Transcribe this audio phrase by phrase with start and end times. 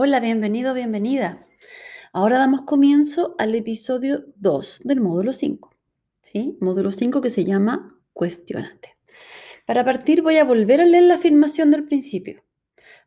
[0.00, 1.44] Hola, bienvenido, bienvenida.
[2.12, 5.74] Ahora damos comienzo al episodio 2 del módulo 5.
[6.20, 6.56] ¿sí?
[6.60, 8.96] Módulo 5 que se llama Cuestiónate.
[9.66, 12.44] Para partir voy a volver a leer la afirmación del principio.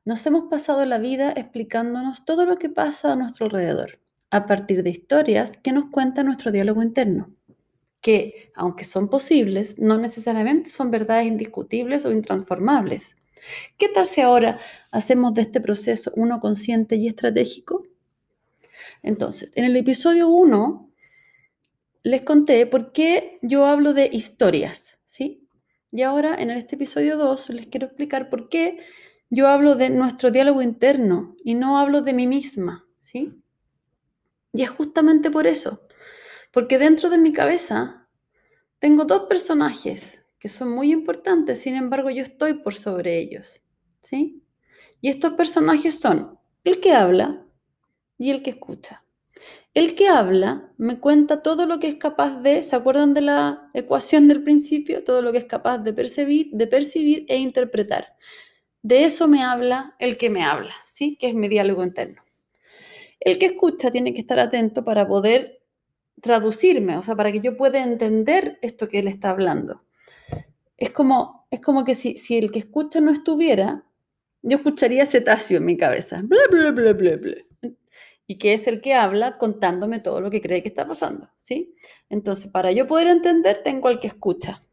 [0.03, 4.83] Nos hemos pasado la vida explicándonos todo lo que pasa a nuestro alrededor, a partir
[4.83, 7.33] de historias que nos cuenta nuestro diálogo interno,
[8.01, 13.15] que, aunque son posibles, no necesariamente son verdades indiscutibles o intransformables.
[13.77, 14.59] ¿Qué tal si ahora
[14.91, 17.83] hacemos de este proceso uno consciente y estratégico?
[19.03, 20.89] Entonces, en el episodio 1
[22.03, 25.47] les conté por qué yo hablo de historias, ¿sí?
[25.91, 28.79] Y ahora en este episodio 2 les quiero explicar por qué
[29.29, 33.41] yo hablo de nuestro diálogo interno y no hablo de mí misma, ¿sí?
[34.53, 35.87] Y es justamente por eso,
[36.51, 38.07] porque dentro de mi cabeza
[38.79, 43.61] tengo dos personajes que son muy importantes, sin embargo yo estoy por sobre ellos,
[43.99, 44.43] ¿sí?
[44.99, 47.45] Y estos personajes son el que habla
[48.17, 49.05] y el que escucha.
[49.75, 53.69] El que habla me cuenta todo lo que es capaz de, ¿se acuerdan de la
[53.75, 55.03] ecuación del principio?
[55.03, 58.07] Todo lo que es capaz de percibir, de percibir e interpretar.
[58.81, 61.17] De eso me habla el que me habla, ¿sí?
[61.17, 62.23] Que es mi diálogo interno.
[63.19, 65.61] El que escucha tiene que estar atento para poder
[66.19, 69.83] traducirme, o sea, para que yo pueda entender esto que él está hablando
[70.81, 73.85] es como, es como que si, si el que escucha no estuviera,
[74.41, 77.35] yo escucharía cetáceo en mi cabeza, bla, bla, bla, bla, bla.
[78.25, 81.75] Y que es el que habla contándome todo lo que cree que está pasando, ¿sí?
[82.09, 84.63] Entonces, para yo poder entender, tengo al que escucha.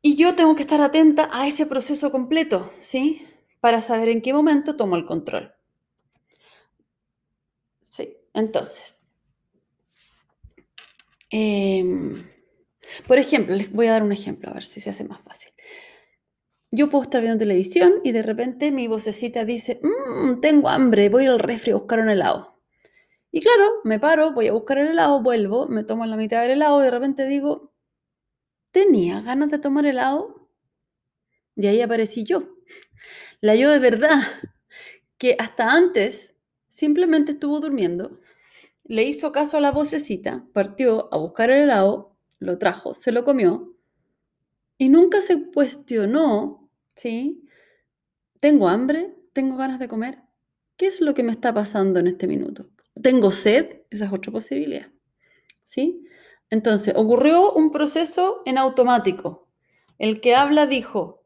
[0.00, 3.26] Y yo tengo que estar atenta a ese proceso completo, ¿sí?
[3.58, 5.52] Para saber en qué momento tomo el control.
[7.80, 9.02] Sí, entonces.
[11.30, 11.82] Eh,
[13.06, 15.52] por ejemplo, les voy a dar un ejemplo, a ver si se hace más fácil.
[16.70, 21.26] Yo puedo estar viendo televisión y de repente mi vocecita dice, mmm, tengo hambre, voy
[21.26, 22.60] al refri a buscar un helado.
[23.30, 26.52] Y claro, me paro, voy a buscar el helado, vuelvo, me tomo la mitad del
[26.52, 27.72] helado y de repente digo,
[28.70, 30.48] ¿tenía ganas de tomar helado?
[31.56, 32.56] Y ahí aparecí yo.
[33.40, 34.20] La yo de verdad,
[35.18, 36.34] que hasta antes
[36.68, 38.18] simplemente estuvo durmiendo,
[38.84, 42.11] le hizo caso a la vocecita, partió a buscar el helado
[42.42, 43.72] lo trajo, se lo comió
[44.78, 47.42] y nunca se cuestionó, ¿sí?
[48.40, 49.14] ¿Tengo hambre?
[49.32, 50.18] ¿Tengo ganas de comer?
[50.76, 52.68] ¿Qué es lo que me está pasando en este minuto?
[53.00, 53.82] ¿Tengo sed?
[53.90, 54.90] Esa es otra posibilidad,
[55.62, 56.04] ¿sí?
[56.50, 59.48] Entonces, ocurrió un proceso en automático.
[59.98, 61.24] El que habla dijo,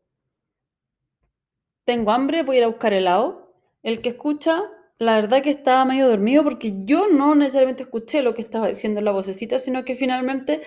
[1.85, 3.55] tengo hambre, voy a ir a buscar helado.
[3.83, 4.65] El que escucha,
[4.99, 9.01] la verdad que estaba medio dormido porque yo no necesariamente escuché lo que estaba diciendo
[9.01, 10.61] la vocecita, sino que finalmente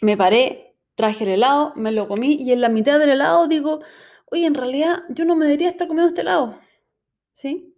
[0.00, 3.80] me paré, traje el helado, me lo comí y en la mitad del helado digo,
[4.26, 6.58] oye, en realidad yo no me debería estar comiendo este helado.
[7.30, 7.74] ¿Sí?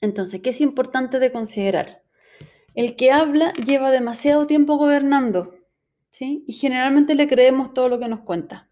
[0.00, 2.02] Entonces, ¿qué es importante de considerar?
[2.74, 5.54] El que habla lleva demasiado tiempo gobernando,
[6.10, 6.44] ¿sí?
[6.46, 8.70] Y generalmente le creemos todo lo que nos cuenta.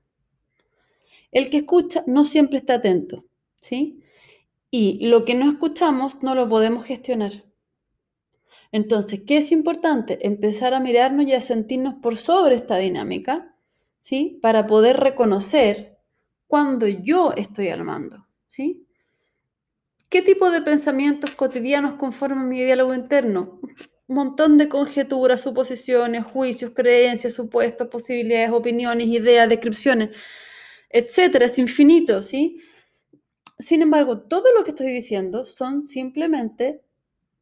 [1.32, 3.24] El que escucha no siempre está atento,
[3.56, 4.04] ¿sí?
[4.70, 7.44] Y lo que no escuchamos no lo podemos gestionar.
[8.74, 10.18] Entonces, ¿qué es importante?
[10.26, 13.54] Empezar a mirarnos y a sentirnos por sobre esta dinámica,
[14.00, 14.40] ¿sí?
[14.42, 15.96] Para poder reconocer
[16.48, 18.84] cuando yo estoy al mando, ¿sí?
[20.08, 23.60] ¿Qué tipo de pensamientos cotidianos conforman mi diálogo interno?
[24.08, 30.10] Un montón de conjeturas, suposiciones, juicios, creencias, supuestos, posibilidades, opiniones, ideas, descripciones,
[30.90, 32.60] etcétera, es infinito, ¿sí?
[33.56, 36.82] Sin embargo, todo lo que estoy diciendo son simplemente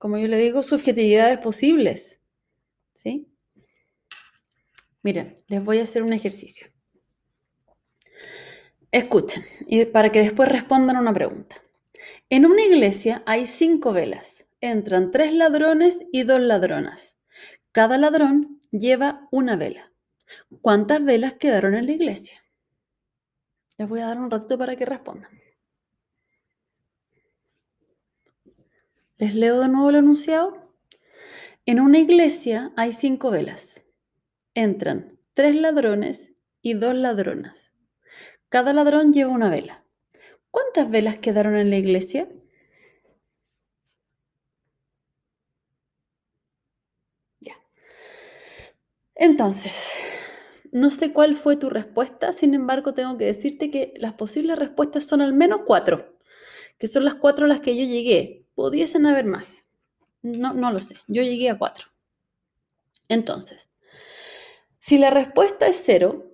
[0.02, 2.18] como yo le digo, subjetividades posibles.
[2.96, 3.32] ¿Sí?
[5.04, 6.66] Miren, les voy a hacer un ejercicio.
[8.90, 11.54] Escuchen, y para que después respondan una pregunta.
[12.30, 14.44] En una iglesia hay cinco velas.
[14.60, 17.16] Entran tres ladrones y dos ladronas.
[17.70, 19.92] Cada ladrón lleva una vela.
[20.62, 22.42] ¿Cuántas velas quedaron en la iglesia?
[23.78, 25.30] Les voy a dar un ratito para que respondan.
[29.22, 30.74] Les leo de nuevo el enunciado.
[31.64, 33.84] En una iglesia hay cinco velas.
[34.52, 37.72] Entran tres ladrones y dos ladronas.
[38.48, 39.84] Cada ladrón lleva una vela.
[40.50, 42.28] ¿Cuántas velas quedaron en la iglesia?
[47.38, 47.54] Ya.
[49.14, 49.88] Entonces,
[50.72, 55.04] no sé cuál fue tu respuesta, sin embargo, tengo que decirte que las posibles respuestas
[55.04, 56.18] son al menos cuatro,
[56.76, 59.64] que son las cuatro a las que yo llegué pudiesen haber más.
[60.22, 60.96] No, no lo sé.
[61.08, 61.88] Yo llegué a cuatro.
[63.08, 63.68] Entonces,
[64.78, 66.32] si la respuesta es cero,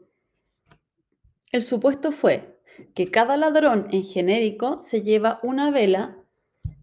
[1.50, 2.61] el supuesto fue
[2.94, 6.19] que cada ladrón en genérico se lleva una vela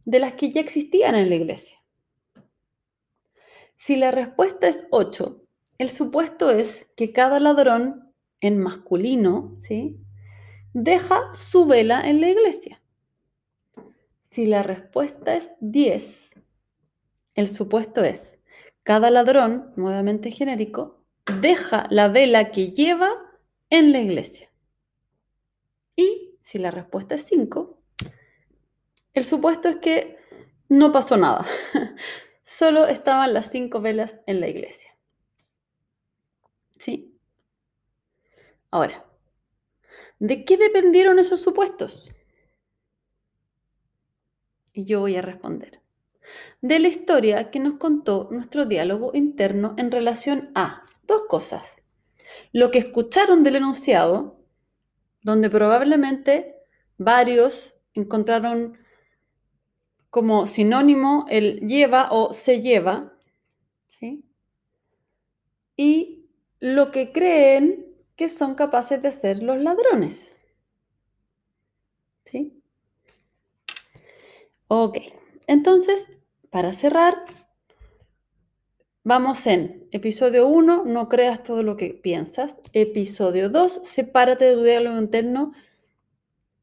[0.06, 1.78] de las que ya existían en la iglesia.
[3.76, 5.44] Si la respuesta es 8,
[5.78, 9.98] el supuesto es que cada ladrón en masculino, ¿sí?
[10.74, 12.81] Deja su vela en la iglesia.
[14.36, 16.32] Si la respuesta es 10,
[17.36, 18.38] el supuesto es
[18.84, 21.06] cada ladrón, nuevamente genérico,
[21.40, 23.14] deja la vela que lleva
[23.70, 24.52] en la iglesia.
[25.96, 27.82] Y si la respuesta es 5,
[29.14, 30.18] el supuesto es que
[30.68, 31.46] no pasó nada.
[32.42, 34.98] Solo estaban las cinco velas en la iglesia.
[36.78, 37.18] ¿Sí?
[38.70, 39.06] Ahora,
[40.20, 42.12] ¿de qué dependieron esos supuestos?
[44.75, 45.81] Y yo voy a responder.
[46.62, 51.81] De la historia que nos contó nuestro diálogo interno en relación a dos cosas.
[52.51, 54.44] Lo que escucharon del enunciado,
[55.22, 56.57] donde probablemente
[56.98, 58.77] varios encontraron
[60.10, 63.13] como sinónimo el lleva o se lleva,
[65.78, 66.30] y
[66.60, 67.86] lo que creen
[68.16, 70.36] que son capaces de hacer los ladrones.
[72.25, 72.62] ¿Sí?
[74.77, 74.98] Ok,
[75.48, 76.04] entonces,
[76.50, 77.16] para cerrar,
[79.06, 82.57] vamos en episodio 1, no creas todo lo que piensas.
[82.74, 85.54] Episodio 2, sepárate de tu diálogo interno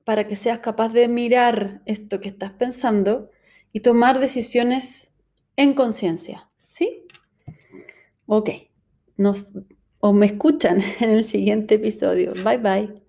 [0.05, 3.31] para que seas capaz de mirar esto que estás pensando
[3.73, 5.11] y tomar decisiones
[5.57, 6.51] en conciencia.
[6.69, 7.07] ¿Sí?
[8.27, 8.51] Ok.
[9.17, 9.55] Nos,
[10.01, 12.35] o me escuchan en el siguiente episodio.
[12.45, 13.02] Bye bye.